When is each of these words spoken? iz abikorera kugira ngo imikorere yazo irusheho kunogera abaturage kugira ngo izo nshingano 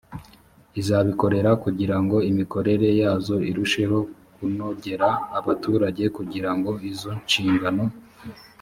iz 0.79 0.87
abikorera 0.99 1.51
kugira 1.63 1.95
ngo 2.03 2.17
imikorere 2.29 2.87
yazo 3.01 3.35
irusheho 3.49 3.97
kunogera 4.35 5.09
abaturage 5.39 6.03
kugira 6.17 6.49
ngo 6.57 6.71
izo 6.91 7.11
nshingano 7.23 7.83